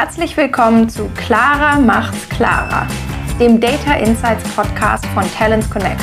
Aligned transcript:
Herzlich 0.00 0.36
willkommen 0.36 0.88
zu 0.88 1.10
Clara 1.16 1.76
macht's 1.76 2.28
klarer, 2.28 2.86
dem 3.40 3.60
Data 3.60 3.94
Insights 3.94 4.48
Podcast 4.54 5.04
von 5.06 5.24
Talents 5.32 5.68
Connect. 5.68 6.00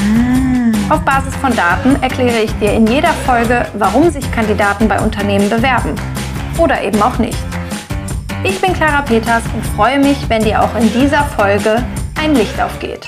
Auf 0.90 1.00
Basis 1.06 1.34
von 1.38 1.56
Daten 1.56 1.96
erkläre 2.04 2.42
ich 2.42 2.52
dir 2.60 2.74
in 2.74 2.88
jeder 2.88 3.14
Folge, 3.14 3.66
warum 3.76 4.10
sich 4.10 4.30
Kandidaten 4.34 4.90
bei 4.90 5.00
Unternehmen 5.00 5.50
bewerben 5.50 5.96
oder 6.58 6.84
eben 6.84 7.02
auch 7.02 7.18
nicht. 7.20 7.38
Ich 8.44 8.60
bin 8.60 8.74
Clara 8.74 9.02
Peters 9.02 9.44
und 9.54 9.66
freue 9.66 10.00
mich, 10.00 10.28
wenn 10.28 10.44
dir 10.44 10.62
auch 10.62 10.76
in 10.76 10.92
dieser 10.92 11.24
Folge 11.24 11.82
ein 12.20 12.36
Licht 12.36 12.60
aufgeht. 12.60 13.08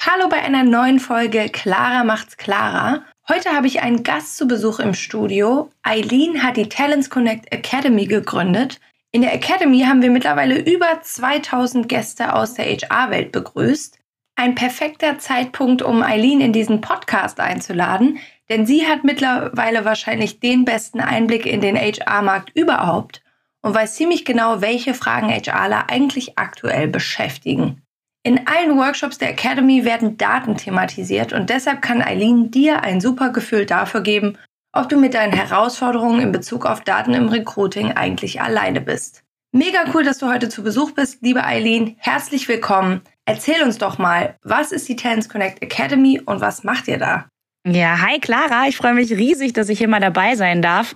Hallo 0.00 0.28
bei 0.28 0.40
einer 0.40 0.62
neuen 0.62 1.00
Folge 1.00 1.48
Clara 1.48 2.04
macht's 2.04 2.36
klarer. 2.36 3.00
Heute 3.28 3.50
habe 3.50 3.68
ich 3.68 3.82
einen 3.82 4.02
Gast 4.02 4.36
zu 4.36 4.48
Besuch 4.48 4.80
im 4.80 4.94
Studio. 4.94 5.70
Eileen 5.84 6.42
hat 6.42 6.56
die 6.56 6.68
Talents 6.68 7.08
Connect 7.08 7.52
Academy 7.52 8.06
gegründet. 8.06 8.80
In 9.12 9.22
der 9.22 9.32
Academy 9.32 9.82
haben 9.82 10.02
wir 10.02 10.10
mittlerweile 10.10 10.58
über 10.58 11.00
2000 11.00 11.88
Gäste 11.88 12.34
aus 12.34 12.54
der 12.54 12.64
HR-Welt 12.64 13.30
begrüßt. 13.30 13.96
Ein 14.34 14.56
perfekter 14.56 15.20
Zeitpunkt, 15.20 15.82
um 15.82 16.02
Eileen 16.02 16.40
in 16.40 16.52
diesen 16.52 16.80
Podcast 16.80 17.38
einzuladen, 17.38 18.18
denn 18.48 18.66
sie 18.66 18.88
hat 18.88 19.04
mittlerweile 19.04 19.84
wahrscheinlich 19.84 20.40
den 20.40 20.64
besten 20.64 20.98
Einblick 20.98 21.46
in 21.46 21.60
den 21.60 21.76
HR-Markt 21.76 22.50
überhaupt 22.56 23.22
und 23.60 23.72
weiß 23.72 23.94
ziemlich 23.94 24.24
genau, 24.24 24.62
welche 24.62 24.94
Fragen 24.94 25.28
HRler 25.28 25.88
eigentlich 25.90 26.40
aktuell 26.40 26.88
beschäftigen. 26.88 27.82
In 28.24 28.46
allen 28.46 28.78
Workshops 28.78 29.18
der 29.18 29.30
Academy 29.30 29.84
werden 29.84 30.16
Daten 30.16 30.56
thematisiert 30.56 31.32
und 31.32 31.50
deshalb 31.50 31.82
kann 31.82 32.00
Eileen 32.00 32.52
dir 32.52 32.84
ein 32.84 33.00
super 33.00 33.30
Gefühl 33.30 33.66
dafür 33.66 34.00
geben, 34.00 34.38
ob 34.72 34.88
du 34.88 34.96
mit 34.96 35.14
deinen 35.14 35.32
Herausforderungen 35.32 36.20
in 36.20 36.30
Bezug 36.30 36.64
auf 36.64 36.82
Daten 36.82 37.14
im 37.14 37.28
Recruiting 37.28 37.90
eigentlich 37.90 38.40
alleine 38.40 38.80
bist. 38.80 39.24
Mega 39.50 39.80
cool, 39.92 40.04
dass 40.04 40.18
du 40.18 40.28
heute 40.28 40.48
zu 40.48 40.62
Besuch 40.62 40.92
bist, 40.92 41.18
liebe 41.22 41.44
Eileen. 41.44 41.96
Herzlich 41.98 42.46
willkommen. 42.46 43.00
Erzähl 43.24 43.60
uns 43.64 43.78
doch 43.78 43.98
mal, 43.98 44.36
was 44.44 44.70
ist 44.70 44.88
die 44.88 44.96
Talents 44.96 45.28
Connect 45.28 45.60
Academy 45.60 46.20
und 46.24 46.40
was 46.40 46.62
macht 46.62 46.86
ihr 46.86 46.98
da? 46.98 47.28
Ja, 47.66 48.00
hi 48.00 48.20
Clara, 48.20 48.68
ich 48.68 48.76
freue 48.76 48.94
mich 48.94 49.10
riesig, 49.10 49.52
dass 49.52 49.68
ich 49.68 49.78
hier 49.78 49.88
mal 49.88 50.00
dabei 50.00 50.36
sein 50.36 50.62
darf. 50.62 50.94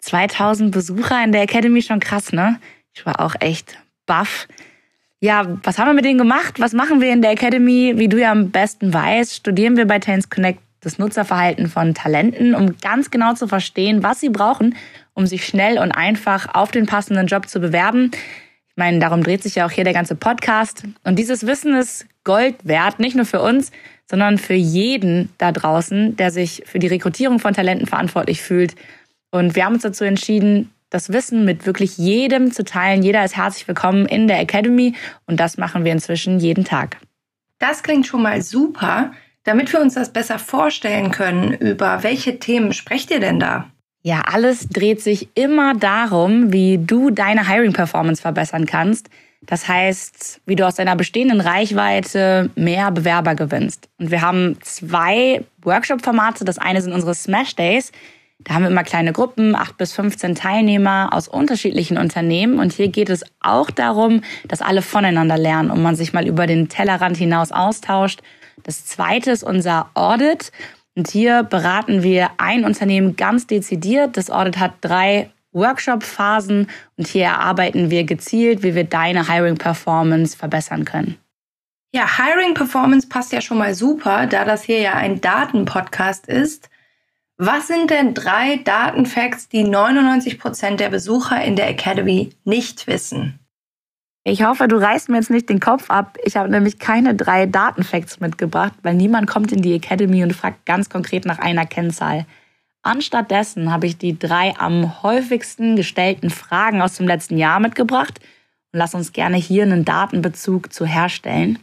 2000 0.00 0.70
Besucher 0.72 1.22
in 1.22 1.32
der 1.32 1.42
Academy, 1.42 1.82
schon 1.82 2.00
krass, 2.00 2.32
ne? 2.32 2.58
Ich 2.94 3.04
war 3.04 3.20
auch 3.20 3.34
echt 3.40 3.78
baff. 4.06 4.48
Ja, 5.22 5.46
was 5.62 5.78
haben 5.78 5.86
wir 5.86 5.94
mit 5.94 6.04
denen 6.04 6.18
gemacht? 6.18 6.58
Was 6.58 6.72
machen 6.72 7.00
wir 7.00 7.12
in 7.12 7.22
der 7.22 7.30
Academy? 7.30 7.92
Wie 7.94 8.08
du 8.08 8.20
ja 8.20 8.32
am 8.32 8.50
besten 8.50 8.92
weißt, 8.92 9.32
studieren 9.32 9.76
wir 9.76 9.86
bei 9.86 10.00
Talents 10.00 10.28
Connect 10.28 10.58
das 10.80 10.98
Nutzerverhalten 10.98 11.68
von 11.68 11.94
Talenten, 11.94 12.56
um 12.56 12.76
ganz 12.78 13.12
genau 13.12 13.32
zu 13.34 13.46
verstehen, 13.46 14.02
was 14.02 14.18
sie 14.18 14.30
brauchen, 14.30 14.74
um 15.14 15.28
sich 15.28 15.46
schnell 15.46 15.78
und 15.78 15.92
einfach 15.92 16.52
auf 16.56 16.72
den 16.72 16.86
passenden 16.86 17.28
Job 17.28 17.48
zu 17.48 17.60
bewerben. 17.60 18.10
Ich 18.66 18.76
meine, 18.76 18.98
darum 18.98 19.22
dreht 19.22 19.44
sich 19.44 19.54
ja 19.54 19.64
auch 19.64 19.70
hier 19.70 19.84
der 19.84 19.92
ganze 19.92 20.16
Podcast. 20.16 20.82
Und 21.04 21.20
dieses 21.20 21.46
Wissen 21.46 21.76
ist 21.76 22.04
Gold 22.24 22.56
wert, 22.64 22.98
nicht 22.98 23.14
nur 23.14 23.24
für 23.24 23.42
uns, 23.42 23.70
sondern 24.10 24.38
für 24.38 24.54
jeden 24.54 25.28
da 25.38 25.52
draußen, 25.52 26.16
der 26.16 26.32
sich 26.32 26.64
für 26.66 26.80
die 26.80 26.88
Rekrutierung 26.88 27.38
von 27.38 27.54
Talenten 27.54 27.86
verantwortlich 27.86 28.42
fühlt. 28.42 28.74
Und 29.30 29.54
wir 29.54 29.66
haben 29.66 29.74
uns 29.74 29.84
dazu 29.84 30.02
entschieden, 30.02 30.72
das 30.92 31.12
Wissen 31.12 31.44
mit 31.44 31.64
wirklich 31.64 31.96
jedem 31.96 32.52
zu 32.52 32.64
teilen. 32.64 33.02
Jeder 33.02 33.24
ist 33.24 33.36
herzlich 33.36 33.66
willkommen 33.66 34.04
in 34.06 34.28
der 34.28 34.40
Academy 34.40 34.94
und 35.26 35.40
das 35.40 35.56
machen 35.56 35.84
wir 35.84 35.92
inzwischen 35.92 36.38
jeden 36.38 36.64
Tag. 36.64 36.98
Das 37.58 37.82
klingt 37.82 38.06
schon 38.06 38.22
mal 38.22 38.42
super. 38.42 39.12
Damit 39.44 39.72
wir 39.72 39.80
uns 39.80 39.94
das 39.94 40.12
besser 40.12 40.38
vorstellen 40.38 41.10
können, 41.10 41.52
über 41.54 42.02
welche 42.04 42.38
Themen 42.38 42.72
sprecht 42.72 43.10
ihr 43.10 43.18
denn 43.18 43.40
da? 43.40 43.68
Ja, 44.02 44.22
alles 44.32 44.68
dreht 44.68 45.00
sich 45.00 45.28
immer 45.34 45.74
darum, 45.74 46.52
wie 46.52 46.78
du 46.78 47.10
deine 47.10 47.48
Hiring-Performance 47.48 48.22
verbessern 48.22 48.66
kannst. 48.66 49.08
Das 49.46 49.66
heißt, 49.66 50.42
wie 50.46 50.54
du 50.54 50.66
aus 50.66 50.76
deiner 50.76 50.94
bestehenden 50.94 51.40
Reichweite 51.40 52.50
mehr 52.54 52.92
Bewerber 52.92 53.34
gewinnst. 53.34 53.88
Und 53.98 54.12
wir 54.12 54.20
haben 54.20 54.58
zwei 54.60 55.42
Workshop-Formate. 55.62 56.44
Das 56.44 56.58
eine 56.58 56.80
sind 56.82 56.92
unsere 56.92 57.14
Smash 57.14 57.56
Days. 57.56 57.90
Da 58.44 58.54
haben 58.54 58.62
wir 58.62 58.70
immer 58.70 58.82
kleine 58.82 59.12
Gruppen, 59.12 59.54
acht 59.54 59.76
bis 59.76 59.92
15 59.92 60.34
Teilnehmer 60.34 61.10
aus 61.12 61.28
unterschiedlichen 61.28 61.98
Unternehmen. 61.98 62.58
Und 62.58 62.72
hier 62.72 62.88
geht 62.88 63.10
es 63.10 63.24
auch 63.40 63.70
darum, 63.70 64.22
dass 64.48 64.62
alle 64.62 64.82
voneinander 64.82 65.38
lernen 65.38 65.70
und 65.70 65.82
man 65.82 65.96
sich 65.96 66.12
mal 66.12 66.26
über 66.26 66.46
den 66.46 66.68
Tellerrand 66.68 67.16
hinaus 67.16 67.52
austauscht. 67.52 68.20
Das 68.62 68.86
zweite 68.86 69.30
ist 69.30 69.44
unser 69.44 69.90
Audit. 69.94 70.52
Und 70.94 71.10
hier 71.10 71.42
beraten 71.42 72.02
wir 72.02 72.30
ein 72.38 72.64
Unternehmen 72.64 73.16
ganz 73.16 73.46
dezidiert. 73.46 74.16
Das 74.16 74.30
Audit 74.30 74.58
hat 74.58 74.74
drei 74.82 75.30
Workshop-Phasen 75.52 76.68
und 76.96 77.06
hier 77.06 77.24
erarbeiten 77.24 77.90
wir 77.90 78.04
gezielt, 78.04 78.62
wie 78.62 78.74
wir 78.74 78.84
deine 78.84 79.28
Hiring-Performance 79.28 80.36
verbessern 80.36 80.84
können. 80.84 81.16
Ja, 81.94 82.06
Hiring 82.16 82.54
Performance 82.54 83.06
passt 83.06 83.32
ja 83.32 83.42
schon 83.42 83.58
mal 83.58 83.74
super, 83.74 84.26
da 84.26 84.46
das 84.46 84.62
hier 84.62 84.80
ja 84.80 84.94
ein 84.94 85.20
Datenpodcast 85.20 86.26
ist. 86.26 86.70
Was 87.44 87.66
sind 87.66 87.90
denn 87.90 88.14
drei 88.14 88.58
Datenfacts, 88.58 89.48
die 89.48 89.64
99 89.64 90.38
Prozent 90.38 90.78
der 90.78 90.90
Besucher 90.90 91.42
in 91.42 91.56
der 91.56 91.68
Academy 91.68 92.30
nicht 92.44 92.86
wissen? 92.86 93.40
Ich 94.22 94.44
hoffe, 94.44 94.68
du 94.68 94.76
reißt 94.76 95.08
mir 95.08 95.16
jetzt 95.16 95.30
nicht 95.30 95.48
den 95.48 95.58
Kopf 95.58 95.90
ab. 95.90 96.18
Ich 96.22 96.36
habe 96.36 96.48
nämlich 96.48 96.78
keine 96.78 97.16
drei 97.16 97.46
Datenfacts 97.46 98.20
mitgebracht, 98.20 98.74
weil 98.84 98.94
niemand 98.94 99.26
kommt 99.26 99.50
in 99.50 99.60
die 99.60 99.74
Academy 99.74 100.22
und 100.22 100.34
fragt 100.34 100.66
ganz 100.66 100.88
konkret 100.88 101.24
nach 101.24 101.40
einer 101.40 101.66
Kennzahl. 101.66 102.26
Anstattdessen 102.82 103.72
habe 103.72 103.88
ich 103.88 103.98
die 103.98 104.16
drei 104.16 104.54
am 104.56 105.02
häufigsten 105.02 105.74
gestellten 105.74 106.30
Fragen 106.30 106.80
aus 106.80 106.94
dem 106.94 107.08
letzten 107.08 107.38
Jahr 107.38 107.58
mitgebracht 107.58 108.20
und 108.72 108.78
lass 108.78 108.94
uns 108.94 109.12
gerne 109.12 109.36
hier 109.36 109.64
einen 109.64 109.84
Datenbezug 109.84 110.72
zu 110.72 110.86
herstellen. 110.86 111.58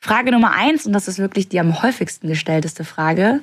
Frage 0.00 0.32
Nummer 0.32 0.52
eins, 0.52 0.86
und 0.86 0.94
das 0.94 1.06
ist 1.06 1.18
wirklich 1.18 1.50
die 1.50 1.60
am 1.60 1.82
häufigsten 1.82 2.28
gestellteste 2.28 2.84
Frage 2.84 3.42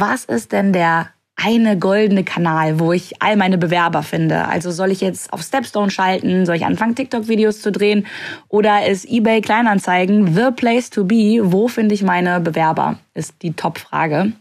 was 0.00 0.24
ist 0.24 0.52
denn 0.52 0.72
der 0.72 1.10
eine 1.36 1.78
goldene 1.78 2.24
Kanal, 2.24 2.80
wo 2.80 2.92
ich 2.92 3.22
all 3.22 3.36
meine 3.36 3.58
Bewerber 3.58 4.02
finde. 4.02 4.48
Also 4.48 4.70
soll 4.70 4.90
ich 4.90 5.02
jetzt 5.02 5.32
auf 5.32 5.42
Stepstone 5.42 5.90
schalten, 5.90 6.46
soll 6.46 6.56
ich 6.56 6.64
anfangen, 6.64 6.94
TikTok-Videos 6.94 7.60
zu 7.60 7.70
drehen 7.70 8.06
oder 8.48 8.86
ist 8.86 9.04
eBay 9.04 9.42
Kleinanzeigen 9.42 10.34
the 10.34 10.50
place 10.50 10.88
to 10.88 11.04
be? 11.04 11.40
Wo 11.42 11.68
finde 11.68 11.94
ich 11.94 12.02
meine 12.02 12.40
Bewerber? 12.40 12.98
Ist 13.12 13.34
die 13.42 13.52
Top-Frage. 13.52 14.32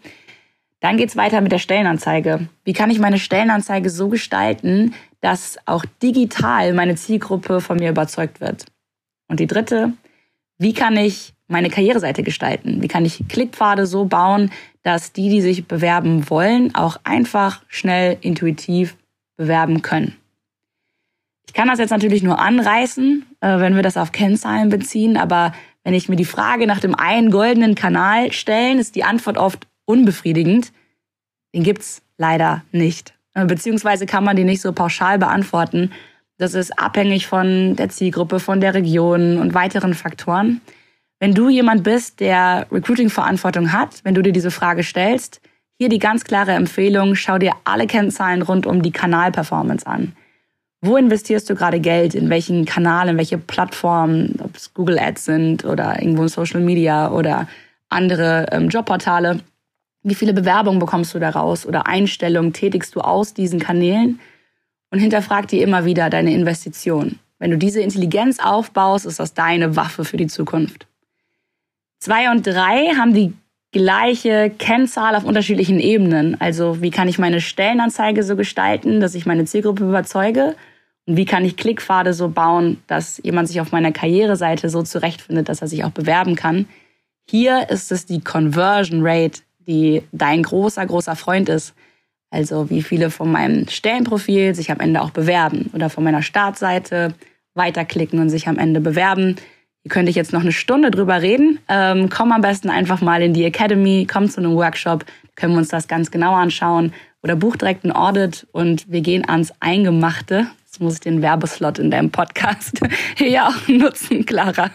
Dann 0.79 0.97
geht's 0.97 1.17
weiter 1.17 1.41
mit 1.41 1.51
der 1.51 1.59
Stellenanzeige. 1.59 2.47
Wie 2.63 2.73
kann 2.73 2.91
ich 2.91 2.99
meine 2.99 3.19
Stellenanzeige 3.19 3.89
so 3.89 4.07
gestalten, 4.07 4.93
dass 5.19 5.57
auch 5.65 5.83
digital 6.01 6.73
meine 6.73 6.95
Zielgruppe 6.95 7.59
von 7.59 7.77
mir 7.77 7.89
überzeugt 7.89 8.39
wird? 8.39 8.65
Und 9.27 9.39
die 9.41 9.47
dritte, 9.47 9.93
wie 10.57 10.73
kann 10.73 10.95
ich 10.95 11.34
meine 11.47 11.69
Karriereseite 11.69 12.23
gestalten? 12.23 12.81
Wie 12.81 12.87
kann 12.87 13.05
ich 13.05 13.23
Klickpfade 13.27 13.85
so 13.85 14.05
bauen, 14.05 14.51
dass 14.83 15.11
die, 15.11 15.29
die 15.29 15.41
sich 15.41 15.67
bewerben 15.67 16.29
wollen, 16.29 16.73
auch 16.75 16.97
einfach, 17.03 17.63
schnell, 17.67 18.17
intuitiv 18.21 18.95
bewerben 19.37 19.81
können? 19.81 20.15
Ich 21.47 21.53
kann 21.53 21.67
das 21.67 21.79
jetzt 21.79 21.91
natürlich 21.91 22.23
nur 22.23 22.39
anreißen, 22.39 23.25
äh, 23.41 23.59
wenn 23.59 23.75
wir 23.75 23.83
das 23.83 23.97
auf 23.97 24.11
Kennzahlen 24.11 24.69
beziehen, 24.69 25.17
aber 25.17 25.53
wenn 25.83 25.93
ich 25.93 26.09
mir 26.09 26.15
die 26.15 26.25
Frage 26.25 26.65
nach 26.65 26.79
dem 26.79 26.95
einen 26.95 27.29
goldenen 27.29 27.75
Kanal 27.75 28.31
stellen, 28.31 28.79
ist 28.79 28.95
die 28.95 29.03
Antwort 29.03 29.37
oft 29.37 29.67
unbefriedigend. 29.85 30.73
Den 31.53 31.63
gibt's 31.63 32.01
leider 32.17 32.63
nicht. 32.71 33.13
Äh, 33.35 33.45
beziehungsweise 33.45 34.05
kann 34.05 34.23
man 34.23 34.35
die 34.35 34.43
nicht 34.43 34.61
so 34.61 34.73
pauschal 34.73 35.19
beantworten. 35.19 35.91
Das 36.37 36.53
ist 36.53 36.77
abhängig 36.77 37.27
von 37.27 37.75
der 37.75 37.89
Zielgruppe, 37.89 38.39
von 38.39 38.59
der 38.59 38.73
Region 38.73 39.37
und 39.37 39.53
weiteren 39.53 39.93
Faktoren. 39.93 40.59
Wenn 41.19 41.33
du 41.33 41.49
jemand 41.49 41.83
bist, 41.83 42.19
der 42.19 42.67
Recruiting-Verantwortung 42.71 43.71
hat, 43.71 44.01
wenn 44.03 44.15
du 44.15 44.21
dir 44.21 44.33
diese 44.33 44.51
Frage 44.51 44.83
stellst, 44.83 45.41
hier 45.77 45.89
die 45.89 45.99
ganz 45.99 46.23
klare 46.23 46.51
Empfehlung, 46.51 47.15
schau 47.15 47.37
dir 47.37 47.53
alle 47.63 47.87
Kennzahlen 47.87 48.41
rund 48.41 48.65
um 48.65 48.81
die 48.81 48.91
Kanalperformance 48.91 49.85
an. 49.85 50.13
Wo 50.81 50.97
investierst 50.97 51.49
du 51.49 51.55
gerade 51.55 51.79
Geld? 51.79 52.15
In 52.15 52.29
welchen 52.29 52.65
Kanal, 52.65 53.09
in 53.09 53.17
welche 53.17 53.37
Plattformen, 53.37 54.35
ob 54.43 54.55
es 54.55 54.73
Google 54.73 54.99
Ads 54.99 55.25
sind 55.25 55.65
oder 55.65 56.01
irgendwo 56.01 56.23
in 56.23 56.27
Social 56.27 56.61
Media 56.61 57.09
oder 57.11 57.47
andere 57.89 58.45
ähm, 58.51 58.69
Jobportale? 58.69 59.39
Wie 60.03 60.15
viele 60.15 60.33
Bewerbungen 60.33 60.79
bekommst 60.79 61.13
du 61.15 61.19
daraus 61.19 61.65
oder 61.65 61.87
Einstellungen 61.87 62.53
tätigst 62.53 62.95
du 62.95 63.01
aus 63.01 63.33
diesen 63.33 63.59
Kanälen? 63.59 64.19
Und 64.91 64.99
hinterfrag 64.99 65.47
dir 65.47 65.63
immer 65.63 65.83
wieder 65.85 66.09
deine 66.09 66.33
Investition. 66.33 67.19
Wenn 67.39 67.51
du 67.51 67.57
diese 67.57 67.81
Intelligenz 67.81 68.39
aufbaust, 68.39 69.05
ist 69.05 69.19
das 69.19 69.33
deine 69.33 69.75
Waffe 69.75 70.05
für 70.05 70.17
die 70.17 70.27
Zukunft. 70.27 70.87
Zwei 72.05 72.29
und 72.29 72.45
drei 72.45 72.93
haben 72.95 73.15
die 73.15 73.33
gleiche 73.71 74.51
Kennzahl 74.59 75.15
auf 75.15 75.23
unterschiedlichen 75.23 75.79
Ebenen. 75.79 76.39
Also 76.39 76.79
wie 76.83 76.91
kann 76.91 77.07
ich 77.07 77.17
meine 77.17 77.41
Stellenanzeige 77.41 78.21
so 78.21 78.35
gestalten, 78.35 78.99
dass 78.99 79.15
ich 79.15 79.25
meine 79.25 79.45
Zielgruppe 79.45 79.85
überzeuge? 79.85 80.55
Und 81.07 81.17
wie 81.17 81.25
kann 81.25 81.43
ich 81.43 81.57
Klickpfade 81.57 82.13
so 82.13 82.29
bauen, 82.29 82.77
dass 82.85 83.19
jemand 83.23 83.47
sich 83.47 83.59
auf 83.59 83.71
meiner 83.71 83.91
Karriereseite 83.91 84.69
so 84.69 84.83
zurechtfindet, 84.83 85.49
dass 85.49 85.63
er 85.63 85.67
sich 85.67 85.83
auch 85.83 85.89
bewerben 85.89 86.35
kann? 86.35 86.67
Hier 87.27 87.71
ist 87.71 87.91
es 87.91 88.05
die 88.05 88.21
Conversion 88.21 88.99
Rate, 89.01 89.41
die 89.67 90.03
dein 90.11 90.43
großer, 90.43 90.85
großer 90.85 91.15
Freund 91.15 91.49
ist. 91.49 91.73
Also 92.29 92.69
wie 92.69 92.83
viele 92.83 93.09
von 93.09 93.31
meinem 93.31 93.67
Stellenprofil 93.67 94.53
sich 94.53 94.69
am 94.69 94.79
Ende 94.79 95.01
auch 95.01 95.09
bewerben 95.09 95.71
oder 95.73 95.89
von 95.89 96.03
meiner 96.03 96.21
Startseite 96.21 97.15
weiterklicken 97.55 98.19
und 98.19 98.29
sich 98.29 98.47
am 98.47 98.59
Ende 98.59 98.79
bewerben. 98.79 99.37
Könnte 99.89 100.09
ich 100.09 100.15
jetzt 100.15 100.33
noch 100.33 100.41
eine 100.41 100.51
Stunde 100.51 100.91
drüber 100.91 101.21
reden. 101.21 101.59
Ähm, 101.69 102.09
komm 102.09 102.31
am 102.31 102.41
besten 102.41 102.69
einfach 102.69 103.01
mal 103.01 103.21
in 103.21 103.33
die 103.33 103.45
Academy, 103.45 104.07
komm 104.11 104.29
zu 104.29 104.39
einem 104.39 104.55
Workshop, 104.55 105.05
können 105.35 105.53
wir 105.53 105.59
uns 105.59 105.69
das 105.69 105.87
ganz 105.87 106.11
genau 106.11 106.33
anschauen 106.33 106.93
oder 107.21 107.35
buch 107.35 107.55
direkt 107.55 107.83
ein 107.83 107.91
Audit 107.91 108.47
und 108.51 108.91
wir 108.91 109.01
gehen 109.01 109.27
ans 109.27 109.51
Eingemachte. 109.59 110.47
Jetzt 110.65 110.79
muss 110.79 110.95
ich 110.95 110.99
den 110.99 111.21
Werbeslot 111.21 111.79
in 111.79 111.89
deinem 111.89 112.11
Podcast 112.11 112.81
hier 113.17 113.47
auch 113.47 113.67
nutzen, 113.67 114.25
Clara. 114.25 114.69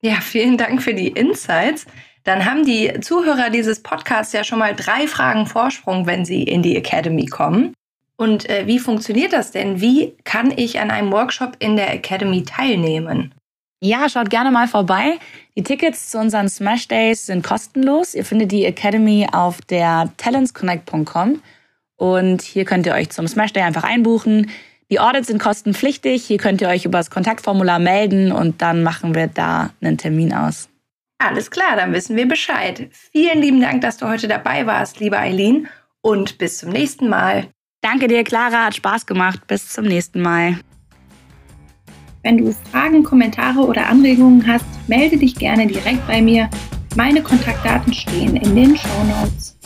Ja, 0.00 0.16
vielen 0.20 0.56
Dank 0.56 0.82
für 0.82 0.94
die 0.94 1.08
Insights. 1.08 1.86
Dann 2.24 2.44
haben 2.44 2.64
die 2.64 3.00
Zuhörer 3.00 3.50
dieses 3.50 3.82
Podcasts 3.82 4.32
ja 4.32 4.44
schon 4.44 4.58
mal 4.58 4.74
drei 4.74 5.06
Fragen 5.06 5.46
Vorsprung, 5.46 6.06
wenn 6.06 6.24
sie 6.24 6.42
in 6.42 6.62
die 6.62 6.76
Academy 6.76 7.26
kommen. 7.26 7.72
Und 8.16 8.48
äh, 8.48 8.66
wie 8.66 8.78
funktioniert 8.78 9.32
das 9.32 9.50
denn? 9.50 9.80
Wie 9.80 10.14
kann 10.24 10.52
ich 10.54 10.80
an 10.80 10.90
einem 10.90 11.12
Workshop 11.12 11.56
in 11.58 11.76
der 11.76 11.92
Academy 11.92 12.44
teilnehmen? 12.44 13.34
Ja, 13.84 14.08
schaut 14.08 14.30
gerne 14.30 14.52
mal 14.52 14.68
vorbei. 14.68 15.18
Die 15.56 15.64
Tickets 15.64 16.10
zu 16.10 16.18
unseren 16.20 16.48
Smash 16.48 16.86
Days 16.86 17.26
sind 17.26 17.42
kostenlos. 17.42 18.14
Ihr 18.14 18.24
findet 18.24 18.52
die 18.52 18.64
Academy 18.64 19.26
auf 19.32 19.60
der 19.60 20.12
talentsconnect.com 20.18 21.42
und 21.96 22.42
hier 22.42 22.64
könnt 22.64 22.86
ihr 22.86 22.94
euch 22.94 23.10
zum 23.10 23.26
Smash 23.26 23.52
Day 23.52 23.64
einfach 23.64 23.82
einbuchen. 23.82 24.50
Die 24.88 25.00
Audits 25.00 25.26
sind 25.26 25.42
kostenpflichtig. 25.42 26.24
Hier 26.24 26.38
könnt 26.38 26.60
ihr 26.60 26.68
euch 26.68 26.84
über 26.84 26.98
das 26.98 27.10
Kontaktformular 27.10 27.80
melden 27.80 28.30
und 28.30 28.62
dann 28.62 28.84
machen 28.84 29.16
wir 29.16 29.26
da 29.26 29.70
einen 29.80 29.98
Termin 29.98 30.32
aus. 30.32 30.68
Alles 31.18 31.50
klar, 31.50 31.74
dann 31.74 31.92
wissen 31.92 32.14
wir 32.14 32.28
Bescheid. 32.28 32.88
Vielen 32.92 33.40
lieben 33.40 33.60
Dank, 33.60 33.80
dass 33.80 33.96
du 33.96 34.06
heute 34.06 34.28
dabei 34.28 34.64
warst, 34.64 35.00
liebe 35.00 35.18
Eileen, 35.18 35.66
und 36.02 36.38
bis 36.38 36.58
zum 36.58 36.70
nächsten 36.70 37.08
Mal. 37.08 37.48
Danke 37.80 38.06
dir, 38.06 38.22
Clara, 38.22 38.66
hat 38.66 38.76
Spaß 38.76 39.06
gemacht. 39.06 39.48
Bis 39.48 39.70
zum 39.70 39.86
nächsten 39.86 40.22
Mal. 40.22 40.58
Wenn 42.24 42.38
du 42.38 42.54
Fragen, 42.70 43.02
Kommentare 43.02 43.60
oder 43.66 43.88
Anregungen 43.88 44.46
hast, 44.46 44.64
melde 44.86 45.16
dich 45.16 45.34
gerne 45.34 45.66
direkt 45.66 46.06
bei 46.06 46.22
mir. 46.22 46.48
Meine 46.94 47.20
Kontaktdaten 47.20 47.92
stehen 47.92 48.36
in 48.36 48.54
den 48.54 48.76
Show 48.76 49.04
Notes. 49.08 49.56